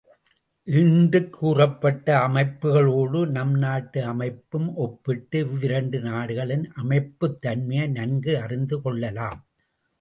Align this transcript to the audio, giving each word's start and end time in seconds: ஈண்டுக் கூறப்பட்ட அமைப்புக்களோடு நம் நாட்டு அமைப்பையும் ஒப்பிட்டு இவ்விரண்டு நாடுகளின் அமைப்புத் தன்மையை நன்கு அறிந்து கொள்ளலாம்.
ஈண்டுக் 0.67 1.29
கூறப்பட்ட 1.29 2.27
அமைப்புக்களோடு 2.27 3.27
நம் 3.27 3.53
நாட்டு 3.57 4.03
அமைப்பையும் 4.03 4.75
ஒப்பிட்டு 4.75 5.39
இவ்விரண்டு 5.39 5.99
நாடுகளின் 5.99 6.71
அமைப்புத் 6.75 7.41
தன்மையை 7.41 7.87
நன்கு 7.87 8.39
அறிந்து 8.39 8.81
கொள்ளலாம். 8.81 9.41